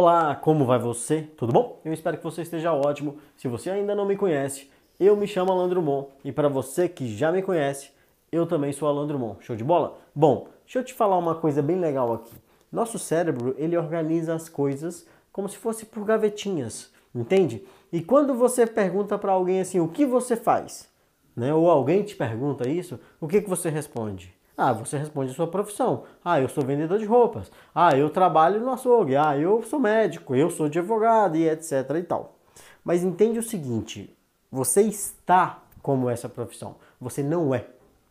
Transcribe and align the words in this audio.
Olá, 0.00 0.36
como 0.36 0.64
vai 0.64 0.78
você? 0.78 1.22
Tudo 1.36 1.52
bom? 1.52 1.80
Eu 1.84 1.92
espero 1.92 2.16
que 2.16 2.22
você 2.22 2.42
esteja 2.42 2.72
ótimo. 2.72 3.18
Se 3.36 3.48
você 3.48 3.68
ainda 3.68 3.96
não 3.96 4.06
me 4.06 4.16
conhece, 4.16 4.70
eu 5.00 5.16
me 5.16 5.26
chamo 5.26 5.50
Alan 5.50 5.68
Drummond 5.68 6.06
e 6.24 6.30
para 6.30 6.48
você 6.48 6.88
que 6.88 7.08
já 7.16 7.32
me 7.32 7.42
conhece, 7.42 7.90
eu 8.30 8.46
também 8.46 8.72
sou 8.72 8.86
Alan 8.86 9.08
Drummond. 9.08 9.44
Show 9.44 9.56
de 9.56 9.64
bola? 9.64 9.98
Bom, 10.14 10.46
deixa 10.64 10.78
eu 10.78 10.84
te 10.84 10.94
falar 10.94 11.18
uma 11.18 11.34
coisa 11.34 11.60
bem 11.60 11.80
legal 11.80 12.12
aqui. 12.12 12.32
Nosso 12.70 12.96
cérebro, 12.96 13.56
ele 13.58 13.76
organiza 13.76 14.36
as 14.36 14.48
coisas 14.48 15.04
como 15.32 15.48
se 15.48 15.56
fosse 15.56 15.84
por 15.84 16.04
gavetinhas, 16.04 16.92
entende? 17.12 17.66
E 17.92 18.00
quando 18.00 18.36
você 18.36 18.68
pergunta 18.68 19.18
para 19.18 19.32
alguém 19.32 19.60
assim, 19.60 19.80
o 19.80 19.88
que 19.88 20.06
você 20.06 20.36
faz? 20.36 20.88
Né? 21.34 21.52
Ou 21.52 21.68
alguém 21.68 22.04
te 22.04 22.14
pergunta 22.14 22.68
isso, 22.68 23.00
o 23.20 23.26
que, 23.26 23.42
que 23.42 23.50
você 23.50 23.68
responde? 23.68 24.32
Ah, 24.60 24.72
você 24.72 24.98
responde 24.98 25.30
a 25.30 25.34
sua 25.34 25.46
profissão. 25.46 26.02
Ah, 26.24 26.40
eu 26.40 26.48
sou 26.48 26.64
vendedor 26.64 26.98
de 26.98 27.04
roupas. 27.04 27.48
Ah, 27.72 27.96
eu 27.96 28.10
trabalho 28.10 28.58
no 28.60 28.72
açougue. 28.72 29.14
Ah, 29.14 29.38
eu 29.38 29.62
sou 29.62 29.78
médico, 29.78 30.34
eu 30.34 30.50
sou 30.50 30.66
advogado 30.66 31.36
e 31.36 31.48
etc 31.48 31.88
e 31.96 32.02
tal. 32.02 32.34
Mas 32.82 33.04
entende 33.04 33.38
o 33.38 33.42
seguinte, 33.42 34.12
você 34.50 34.82
está 34.82 35.62
como 35.80 36.10
essa 36.10 36.28
profissão, 36.28 36.74
você 37.00 37.22
não 37.22 37.54
é. 37.54 37.66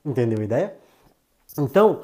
Entendeu 0.06 0.40
a 0.40 0.44
ideia? 0.46 0.78
Então, 1.60 2.04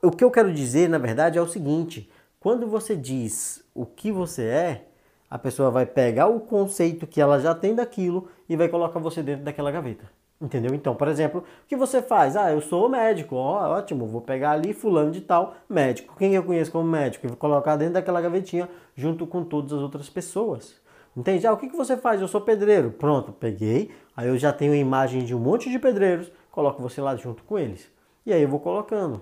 o 0.00 0.12
que 0.12 0.22
eu 0.22 0.30
quero 0.30 0.54
dizer, 0.54 0.88
na 0.88 0.98
verdade, 0.98 1.36
é 1.36 1.42
o 1.42 1.48
seguinte: 1.48 2.08
quando 2.38 2.68
você 2.68 2.94
diz 2.94 3.64
o 3.74 3.84
que 3.84 4.12
você 4.12 4.44
é, 4.44 4.88
a 5.28 5.36
pessoa 5.36 5.68
vai 5.68 5.84
pegar 5.84 6.28
o 6.28 6.38
conceito 6.38 7.08
que 7.08 7.20
ela 7.20 7.40
já 7.40 7.56
tem 7.56 7.74
daquilo 7.74 8.28
e 8.48 8.56
vai 8.56 8.68
colocar 8.68 9.00
você 9.00 9.20
dentro 9.20 9.44
daquela 9.44 9.72
gaveta. 9.72 10.17
Entendeu? 10.40 10.72
Então, 10.72 10.94
por 10.94 11.08
exemplo, 11.08 11.40
o 11.40 11.66
que 11.66 11.74
você 11.74 12.00
faz? 12.00 12.36
Ah, 12.36 12.52
eu 12.52 12.60
sou 12.60 12.88
médico, 12.88 13.34
ó, 13.34 13.76
ótimo, 13.76 14.06
vou 14.06 14.20
pegar 14.20 14.52
ali 14.52 14.72
fulano 14.72 15.10
de 15.10 15.20
tal, 15.20 15.56
médico. 15.68 16.14
Quem 16.16 16.32
eu 16.34 16.44
conheço 16.44 16.70
como 16.70 16.88
médico? 16.88 17.26
E 17.26 17.28
vou 17.28 17.36
colocar 17.36 17.74
dentro 17.74 17.94
daquela 17.94 18.20
gavetinha 18.20 18.68
junto 18.94 19.26
com 19.26 19.42
todas 19.42 19.72
as 19.72 19.80
outras 19.80 20.08
pessoas. 20.08 20.76
Entende? 21.16 21.44
Ah, 21.44 21.52
o 21.52 21.56
que, 21.56 21.68
que 21.68 21.76
você 21.76 21.96
faz? 21.96 22.20
Eu 22.20 22.28
sou 22.28 22.40
pedreiro. 22.40 22.92
Pronto, 22.92 23.32
peguei. 23.32 23.90
Aí 24.16 24.28
eu 24.28 24.38
já 24.38 24.52
tenho 24.52 24.72
a 24.72 24.76
imagem 24.76 25.24
de 25.24 25.34
um 25.34 25.40
monte 25.40 25.68
de 25.68 25.78
pedreiros, 25.78 26.30
coloco 26.52 26.80
você 26.80 27.00
lá 27.00 27.16
junto 27.16 27.42
com 27.42 27.58
eles. 27.58 27.90
E 28.24 28.32
aí 28.32 28.42
eu 28.42 28.48
vou 28.48 28.60
colocando. 28.60 29.20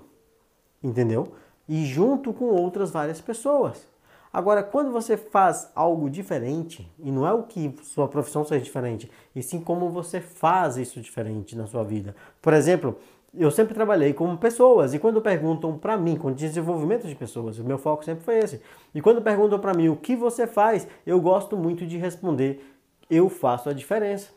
Entendeu? 0.83 1.33
E 1.67 1.87
junto 1.87 2.35
com 2.35 2.45
outras 2.47 2.91
várias 2.91 3.23
pessoas. 3.23 3.89
Agora, 4.37 4.63
quando 4.63 4.93
você 4.93 5.17
faz 5.17 5.73
algo 5.75 6.11
diferente, 6.11 6.87
e 6.99 7.11
não 7.11 7.27
é 7.27 7.33
o 7.33 7.45
que 7.45 7.75
sua 7.83 8.07
profissão 8.07 8.45
seja 8.45 8.63
diferente, 8.63 9.11
e 9.35 9.43
sim 9.43 9.59
como 9.59 9.89
você 9.89 10.21
faz 10.21 10.77
isso 10.77 11.01
diferente 11.01 11.57
na 11.57 11.67
sua 11.67 11.83
vida. 11.83 12.15
Por 12.43 12.53
exemplo, 12.53 12.99
eu 13.33 13.51
sempre 13.51 13.73
trabalhei 13.73 14.13
com 14.13 14.37
pessoas, 14.37 14.93
e 14.93 14.99
quando 14.99 15.23
perguntam 15.23 15.79
para 15.79 15.97
mim, 15.97 16.17
com 16.17 16.31
desenvolvimento 16.31 17.07
de 17.07 17.15
pessoas, 17.15 17.59
o 17.59 17.65
meu 17.65 17.79
foco 17.79 18.05
sempre 18.05 18.25
foi 18.25 18.37
esse. 18.41 18.61
E 18.95 19.01
quando 19.01 19.23
perguntam 19.23 19.59
para 19.59 19.73
mim 19.73 19.89
o 19.89 19.97
que 19.97 20.15
você 20.15 20.47
faz, 20.47 20.87
eu 21.07 21.19
gosto 21.19 21.57
muito 21.57 21.87
de 21.87 21.97
responder: 21.97 22.63
eu 23.09 23.31
faço 23.31 23.71
a 23.71 23.73
diferença. 23.73 24.29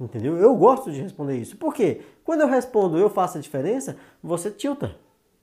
Entendeu? 0.00 0.38
Eu 0.38 0.56
gosto 0.56 0.90
de 0.90 1.02
responder 1.02 1.36
isso. 1.36 1.58
Por 1.58 1.74
quê? 1.74 2.00
Quando 2.24 2.40
eu 2.40 2.48
respondo 2.48 2.96
eu 2.96 3.10
faço 3.10 3.36
a 3.36 3.40
diferença, 3.42 3.98
você 4.22 4.50
tilta. 4.50 4.96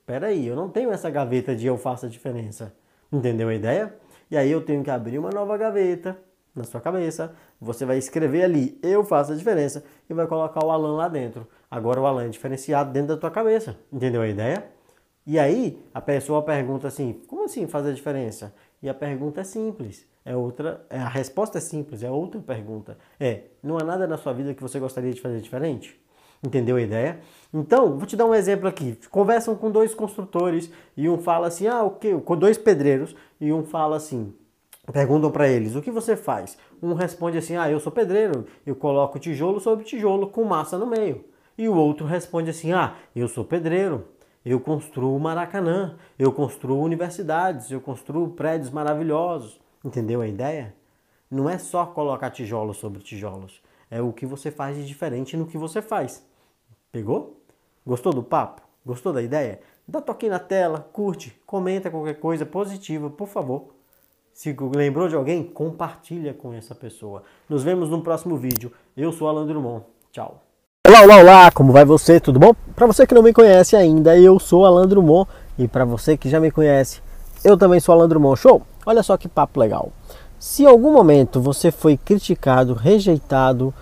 Peraí, 0.04 0.48
eu 0.48 0.56
não 0.56 0.68
tenho 0.68 0.90
essa 0.90 1.08
gaveta 1.08 1.54
de 1.54 1.68
eu 1.68 1.78
faço 1.78 2.06
a 2.06 2.08
diferença. 2.08 2.74
Entendeu 3.12 3.48
a 3.48 3.54
ideia? 3.54 3.94
E 4.30 4.36
aí 4.36 4.50
eu 4.50 4.64
tenho 4.64 4.82
que 4.84 4.90
abrir 4.90 5.18
uma 5.18 5.30
nova 5.30 5.56
gaveta 5.56 6.16
na 6.54 6.64
sua 6.64 6.80
cabeça. 6.80 7.34
Você 7.60 7.84
vai 7.84 7.98
escrever 7.98 8.44
ali, 8.44 8.78
eu 8.82 9.04
faço 9.04 9.32
a 9.32 9.36
diferença, 9.36 9.84
e 10.08 10.14
vai 10.14 10.26
colocar 10.26 10.64
o 10.64 10.70
Alan 10.70 10.96
lá 10.96 11.08
dentro. 11.08 11.46
Agora 11.70 12.00
o 12.00 12.06
Alan 12.06 12.24
é 12.24 12.28
diferenciado 12.28 12.92
dentro 12.92 13.14
da 13.14 13.20
tua 13.20 13.30
cabeça. 13.30 13.76
Entendeu 13.92 14.22
a 14.22 14.28
ideia? 14.28 14.64
E 15.26 15.38
aí 15.38 15.82
a 15.92 16.00
pessoa 16.00 16.42
pergunta 16.42 16.88
assim: 16.88 17.20
como 17.26 17.44
assim 17.44 17.66
fazer 17.66 17.90
a 17.90 17.94
diferença? 17.94 18.54
E 18.82 18.88
a 18.88 18.94
pergunta 18.94 19.40
é 19.40 19.44
simples. 19.44 20.08
É 20.24 20.36
outra, 20.36 20.84
é, 20.90 20.98
a 20.98 21.08
resposta 21.08 21.58
é 21.58 21.60
simples, 21.60 22.02
é 22.02 22.10
outra 22.10 22.40
pergunta. 22.40 22.98
É, 23.18 23.44
não 23.62 23.78
há 23.78 23.84
nada 23.84 24.06
na 24.06 24.18
sua 24.18 24.32
vida 24.32 24.54
que 24.54 24.62
você 24.62 24.78
gostaria 24.78 25.12
de 25.12 25.20
fazer 25.20 25.40
diferente? 25.40 25.98
Entendeu 26.42 26.76
a 26.76 26.80
ideia? 26.80 27.20
Então, 27.52 27.98
vou 27.98 28.06
te 28.06 28.16
dar 28.16 28.24
um 28.24 28.34
exemplo 28.34 28.66
aqui. 28.66 28.98
Conversam 29.10 29.54
com 29.54 29.70
dois 29.70 29.94
construtores 29.94 30.70
e 30.96 31.08
um 31.08 31.18
fala 31.18 31.48
assim: 31.48 31.66
"Ah, 31.66 31.82
o 31.82 31.90
que? 31.90 32.14
Com 32.20 32.36
dois 32.36 32.56
pedreiros 32.56 33.14
e 33.38 33.52
um 33.52 33.62
fala 33.62 33.96
assim: 33.96 34.32
Perguntam 34.90 35.30
para 35.30 35.48
eles: 35.48 35.76
"O 35.76 35.82
que 35.82 35.90
você 35.90 36.16
faz?" 36.16 36.56
Um 36.82 36.94
responde 36.94 37.36
assim: 37.36 37.56
"Ah, 37.56 37.70
eu 37.70 37.78
sou 37.78 37.92
pedreiro, 37.92 38.46
eu 38.64 38.74
coloco 38.74 39.18
tijolo 39.18 39.60
sobre 39.60 39.84
tijolo 39.84 40.28
com 40.28 40.44
massa 40.44 40.78
no 40.78 40.86
meio." 40.86 41.24
E 41.58 41.68
o 41.68 41.74
outro 41.76 42.06
responde 42.06 42.48
assim: 42.48 42.72
"Ah, 42.72 42.94
eu 43.14 43.28
sou 43.28 43.44
pedreiro, 43.44 44.08
eu 44.42 44.58
construo 44.58 45.18
Maracanã, 45.20 45.98
eu 46.18 46.32
construo 46.32 46.80
universidades, 46.82 47.70
eu 47.70 47.82
construo 47.82 48.30
prédios 48.30 48.70
maravilhosos." 48.70 49.60
Entendeu 49.84 50.22
a 50.22 50.26
ideia? 50.26 50.74
Não 51.30 51.50
é 51.50 51.58
só 51.58 51.84
colocar 51.84 52.30
tijolos 52.30 52.78
sobre 52.78 53.02
tijolos, 53.02 53.62
é 53.90 54.00
o 54.00 54.12
que 54.12 54.24
você 54.24 54.50
faz 54.50 54.76
de 54.76 54.86
diferente 54.86 55.36
no 55.36 55.46
que 55.46 55.58
você 55.58 55.82
faz. 55.82 56.29
Pegou? 56.92 57.40
Gostou 57.86 58.12
do 58.12 58.20
papo? 58.20 58.62
Gostou 58.84 59.12
da 59.12 59.22
ideia? 59.22 59.60
Dá 59.86 60.00
toque 60.00 60.28
na 60.28 60.40
tela, 60.40 60.88
curte, 60.92 61.40
comenta 61.46 61.88
qualquer 61.88 62.14
coisa 62.14 62.44
positiva, 62.44 63.08
por 63.08 63.28
favor. 63.28 63.66
Se 64.34 64.56
lembrou 64.74 65.08
de 65.08 65.14
alguém, 65.14 65.44
compartilha 65.44 66.34
com 66.34 66.52
essa 66.52 66.74
pessoa. 66.74 67.22
Nos 67.48 67.62
vemos 67.62 67.88
no 67.88 68.02
próximo 68.02 68.36
vídeo. 68.36 68.72
Eu 68.96 69.12
sou 69.12 69.28
Alan 69.28 69.46
Drummond. 69.46 69.84
Tchau. 70.10 70.42
Olá, 70.84 71.02
olá, 71.02 71.16
olá, 71.18 71.50
como 71.52 71.72
vai 71.72 71.84
você? 71.84 72.18
Tudo 72.18 72.40
bom? 72.40 72.52
Para 72.74 72.88
você 72.88 73.06
que 73.06 73.14
não 73.14 73.22
me 73.22 73.32
conhece 73.32 73.76
ainda, 73.76 74.18
eu 74.18 74.40
sou 74.40 74.66
Alan 74.66 74.88
Drummond. 74.88 75.30
E 75.56 75.68
para 75.68 75.84
você 75.84 76.16
que 76.16 76.28
já 76.28 76.40
me 76.40 76.50
conhece, 76.50 77.00
eu 77.44 77.56
também 77.56 77.78
sou 77.78 77.94
Alan 77.94 78.08
Drummond. 78.08 78.40
Show? 78.40 78.62
Olha 78.84 79.04
só 79.04 79.16
que 79.16 79.28
papo 79.28 79.60
legal. 79.60 79.92
Se 80.40 80.64
em 80.64 80.66
algum 80.66 80.92
momento 80.92 81.40
você 81.40 81.70
foi 81.70 81.96
criticado, 81.96 82.74
rejeitado, 82.74 83.72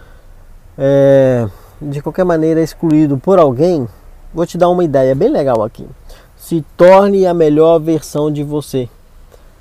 é 0.76 1.48
de 1.80 2.02
qualquer 2.02 2.24
maneira 2.24 2.60
excluído 2.60 3.18
por 3.18 3.38
alguém, 3.38 3.88
vou 4.32 4.46
te 4.46 4.58
dar 4.58 4.68
uma 4.68 4.84
ideia 4.84 5.14
bem 5.14 5.28
legal 5.28 5.62
aqui. 5.62 5.86
Se 6.36 6.64
torne 6.76 7.26
a 7.26 7.34
melhor 7.34 7.78
versão 7.78 8.30
de 8.30 8.42
você. 8.42 8.88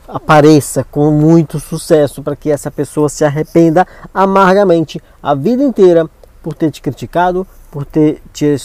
Apareça 0.08 0.86
com 0.86 1.12
muito 1.12 1.60
sucesso 1.60 2.24
para 2.24 2.36
que 2.36 2.50
essa 2.50 2.72
pessoa 2.72 3.10
se 3.10 3.26
arrependa 3.26 3.86
amargamente 4.14 5.02
a 5.22 5.36
vida 5.36 5.62
inteira 5.62 6.10
por 6.42 6.54
ter 6.54 6.72
te 6.72 6.82
criticado, 6.82 7.46
por 7.70 7.84
ter 7.84 8.22
te 8.32 8.56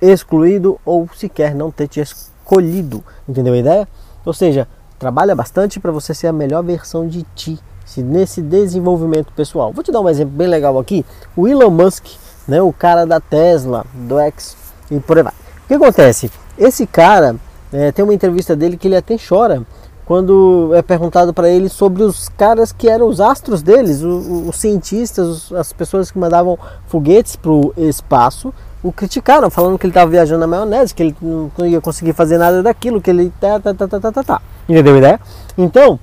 excluído 0.00 0.78
ou 0.84 1.08
sequer 1.16 1.54
não 1.54 1.70
ter 1.70 1.88
te 1.88 2.00
escolhido. 2.00 3.02
Entendeu 3.26 3.54
a 3.54 3.58
ideia? 3.58 3.88
Ou 4.26 4.34
seja, 4.34 4.68
trabalha 4.98 5.34
bastante 5.34 5.80
para 5.80 5.90
você 5.90 6.12
ser 6.12 6.26
a 6.26 6.32
melhor 6.32 6.62
versão 6.62 7.08
de 7.08 7.22
ti 7.34 7.58
nesse 7.96 8.42
desenvolvimento 8.42 9.32
pessoal. 9.32 9.72
Vou 9.72 9.84
te 9.84 9.92
dar 9.92 10.00
um 10.00 10.08
exemplo 10.08 10.34
bem 10.34 10.48
legal 10.48 10.78
aqui. 10.78 11.04
O 11.36 11.46
Elon 11.46 11.70
Musk 11.70 12.06
né? 12.46 12.62
O 12.62 12.72
cara 12.72 13.04
da 13.04 13.20
Tesla, 13.20 13.84
do 13.92 14.18
X 14.18 14.56
e 14.90 15.00
por 15.00 15.16
aí 15.16 15.22
vai. 15.22 15.32
O 15.64 15.68
que 15.68 15.74
acontece? 15.74 16.30
Esse 16.58 16.86
cara 16.86 17.36
é, 17.72 17.90
tem 17.90 18.04
uma 18.04 18.14
entrevista 18.14 18.54
dele 18.54 18.76
que 18.76 18.88
ele 18.88 18.96
até 18.96 19.16
chora 19.16 19.62
quando 20.04 20.70
é 20.74 20.82
perguntado 20.82 21.32
para 21.32 21.48
ele 21.48 21.68
sobre 21.68 22.02
os 22.02 22.28
caras 22.28 22.72
que 22.72 22.88
eram 22.88 23.08
os 23.08 23.20
astros 23.20 23.62
deles, 23.62 24.02
os, 24.02 24.48
os 24.48 24.56
cientistas, 24.56 25.26
os, 25.26 25.52
as 25.52 25.72
pessoas 25.72 26.10
que 26.10 26.18
mandavam 26.18 26.58
foguetes 26.86 27.36
para 27.36 27.50
o 27.50 27.72
espaço, 27.76 28.52
o 28.82 28.92
criticaram, 28.92 29.48
falando 29.48 29.78
que 29.78 29.86
ele 29.86 29.92
estava 29.92 30.10
viajando 30.10 30.40
na 30.40 30.46
maionese, 30.46 30.94
que 30.94 31.02
ele 31.02 31.16
não 31.22 31.66
ia 31.66 31.80
conseguir 31.80 32.12
fazer 32.12 32.36
nada 32.36 32.62
daquilo, 32.62 33.00
que 33.00 33.08
ele 33.08 33.32
tá, 33.40 33.58
tá, 33.58 33.72
tá, 33.72 33.88
tá, 33.88 34.12
tá, 34.12 34.22
tá. 34.22 34.42
Entendeu 34.68 34.94
a 34.94 34.98
ideia? 34.98 35.20
Então, 35.56 35.98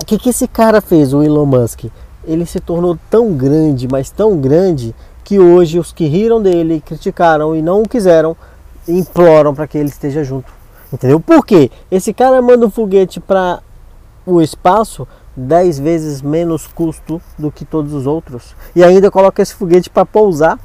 o 0.00 0.06
que, 0.06 0.16
que 0.16 0.30
esse 0.30 0.46
cara 0.46 0.80
fez, 0.80 1.12
o 1.12 1.22
Elon 1.22 1.46
Musk? 1.46 1.86
Ele 2.24 2.44
se 2.46 2.60
tornou 2.60 2.98
tão 3.08 3.32
grande, 3.32 3.88
mas 3.88 4.10
tão 4.10 4.36
grande, 4.36 4.94
que 5.24 5.38
hoje 5.38 5.78
os 5.78 5.92
que 5.92 6.06
riram 6.06 6.42
dele, 6.42 6.82
criticaram 6.84 7.54
e 7.54 7.62
não 7.62 7.82
o 7.82 7.88
quiseram, 7.88 8.36
imploram 8.86 9.54
para 9.54 9.66
que 9.66 9.78
ele 9.78 9.88
esteja 9.88 10.24
junto. 10.24 10.52
Entendeu? 10.92 11.20
Por 11.20 11.46
quê? 11.46 11.70
Esse 11.90 12.12
cara 12.12 12.42
manda 12.42 12.66
um 12.66 12.70
foguete 12.70 13.20
para 13.20 13.60
o 14.26 14.42
espaço 14.42 15.06
10 15.36 15.78
vezes 15.78 16.20
menos 16.20 16.66
custo 16.66 17.22
do 17.38 17.50
que 17.50 17.64
todos 17.64 17.94
os 17.94 18.06
outros 18.06 18.54
e 18.74 18.82
ainda 18.82 19.10
coloca 19.10 19.40
esse 19.40 19.54
foguete 19.54 19.88
para 19.88 20.04
pousar 20.04 20.58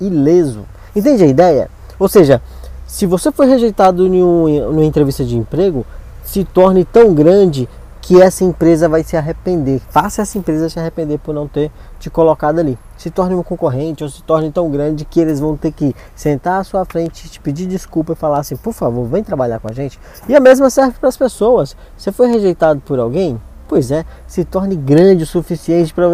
ileso. 0.00 0.64
Entende 0.94 1.24
a 1.24 1.26
ideia? 1.26 1.70
Ou 1.98 2.08
seja, 2.08 2.40
se 2.86 3.06
você 3.06 3.32
foi 3.32 3.46
rejeitado 3.46 4.06
em 4.06 4.22
uma 4.22 4.84
entrevista 4.84 5.24
de 5.24 5.36
emprego, 5.36 5.84
se 6.22 6.44
torne 6.44 6.84
tão 6.84 7.12
grande 7.12 7.68
que 8.04 8.20
essa 8.20 8.44
empresa 8.44 8.86
vai 8.86 9.02
se 9.02 9.16
arrepender. 9.16 9.80
Faça 9.88 10.20
essa 10.20 10.36
empresa 10.36 10.68
se 10.68 10.78
arrepender 10.78 11.18
por 11.18 11.34
não 11.34 11.48
ter 11.48 11.70
te 11.98 12.10
colocado 12.10 12.58
ali. 12.58 12.78
Se 12.98 13.10
torne 13.10 13.34
um 13.34 13.42
concorrente 13.42 14.04
ou 14.04 14.10
se 14.10 14.22
torne 14.22 14.52
tão 14.52 14.70
grande 14.70 15.06
que 15.06 15.18
eles 15.18 15.40
vão 15.40 15.56
ter 15.56 15.72
que 15.72 15.96
sentar 16.14 16.60
à 16.60 16.64
sua 16.64 16.84
frente, 16.84 17.30
te 17.30 17.40
pedir 17.40 17.66
desculpa 17.66 18.12
e 18.12 18.16
falar 18.16 18.40
assim: 18.40 18.56
por 18.56 18.74
favor, 18.74 19.06
vem 19.06 19.24
trabalhar 19.24 19.58
com 19.58 19.70
a 19.70 19.72
gente. 19.72 19.98
E 20.28 20.36
a 20.36 20.40
mesma 20.40 20.68
serve 20.68 20.98
para 21.00 21.08
as 21.08 21.16
pessoas. 21.16 21.74
Você 21.96 22.12
foi 22.12 22.28
rejeitado 22.28 22.78
por 22.82 22.98
alguém? 22.98 23.40
Pois 23.66 23.90
é, 23.90 24.04
se 24.26 24.44
torne 24.44 24.76
grande 24.76 25.24
o 25.24 25.26
suficiente 25.26 25.94
para 25.94 26.04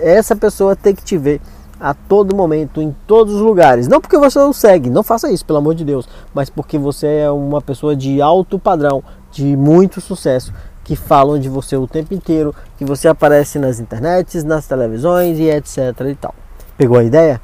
essa 0.00 0.36
pessoa 0.36 0.76
ter 0.76 0.94
que 0.94 1.02
te 1.02 1.18
ver 1.18 1.40
a 1.80 1.92
todo 1.92 2.36
momento, 2.36 2.80
em 2.80 2.94
todos 3.04 3.34
os 3.34 3.40
lugares. 3.40 3.88
Não 3.88 4.00
porque 4.00 4.16
você 4.16 4.38
não 4.38 4.52
segue, 4.52 4.88
não 4.88 5.02
faça 5.02 5.28
isso, 5.28 5.44
pelo 5.44 5.58
amor 5.58 5.74
de 5.74 5.84
Deus, 5.84 6.08
mas 6.32 6.48
porque 6.48 6.78
você 6.78 7.08
é 7.08 7.30
uma 7.32 7.60
pessoa 7.60 7.96
de 7.96 8.22
alto 8.22 8.60
padrão, 8.60 9.02
de 9.32 9.56
muito 9.56 10.00
sucesso 10.00 10.52
que 10.84 10.96
falam 10.96 11.38
de 11.38 11.48
você 11.48 11.76
o 11.76 11.86
tempo 11.86 12.12
inteiro, 12.14 12.54
que 12.76 12.84
você 12.84 13.08
aparece 13.08 13.58
nas 13.58 13.78
internets, 13.78 14.44
nas 14.44 14.66
televisões 14.66 15.38
e 15.38 15.48
etc 15.48 15.78
e 16.10 16.14
tal. 16.14 16.34
Pegou 16.76 16.98
a 16.98 17.04
ideia? 17.04 17.40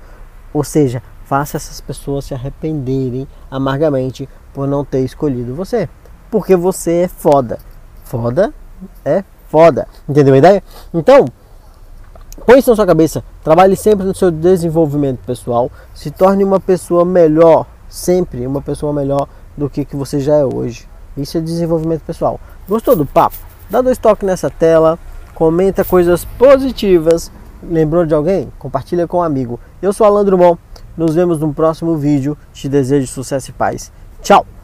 Ou 0.52 0.64
seja, 0.64 1.02
faça 1.24 1.56
essas 1.56 1.80
pessoas 1.80 2.24
se 2.24 2.34
arrependerem 2.34 3.28
amargamente 3.50 4.28
por 4.52 4.66
não 4.66 4.84
ter 4.84 5.00
escolhido 5.00 5.54
você. 5.54 5.88
Porque 6.30 6.56
você 6.56 7.02
é 7.02 7.08
foda. 7.08 7.58
Foda 8.04 8.52
é 9.04 9.22
foda. 9.48 9.86
Entendeu 10.08 10.34
a 10.34 10.38
ideia? 10.38 10.62
Então, 10.92 11.26
põe 12.46 12.58
isso 12.58 12.70
na 12.70 12.76
sua 12.76 12.86
cabeça. 12.86 13.22
Trabalhe 13.42 13.76
sempre 13.76 14.06
no 14.06 14.14
seu 14.14 14.30
desenvolvimento 14.30 15.20
pessoal. 15.24 15.70
Se 15.94 16.10
torne 16.10 16.44
uma 16.44 16.60
pessoa 16.60 17.04
melhor. 17.04 17.66
Sempre 17.88 18.46
uma 18.46 18.60
pessoa 18.60 18.92
melhor 18.92 19.28
do 19.56 19.68
que, 19.68 19.84
que 19.84 19.96
você 19.96 20.20
já 20.20 20.34
é 20.34 20.44
hoje. 20.44 20.88
Isso 21.18 21.36
é 21.36 21.40
desenvolvimento 21.40 22.02
pessoal. 22.02 22.40
Gostou 22.68 22.94
do 22.94 23.04
papo? 23.04 23.36
Dá 23.68 23.80
dois 23.80 23.98
toques 23.98 24.26
nessa 24.26 24.48
tela. 24.48 24.98
Comenta 25.34 25.84
coisas 25.84 26.24
positivas. 26.24 27.30
Lembrou 27.62 28.06
de 28.06 28.14
alguém? 28.14 28.52
Compartilha 28.58 29.06
com 29.06 29.18
um 29.18 29.22
amigo. 29.22 29.58
Eu 29.82 29.92
sou 29.92 30.06
Alan 30.06 30.24
Drummond. 30.24 30.58
Nos 30.96 31.14
vemos 31.14 31.38
no 31.38 31.52
próximo 31.52 31.96
vídeo. 31.96 32.36
Te 32.52 32.68
desejo 32.68 33.06
sucesso 33.06 33.50
e 33.50 33.52
paz. 33.52 33.92
Tchau! 34.22 34.57